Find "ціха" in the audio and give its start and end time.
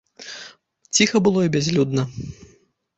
0.97-1.23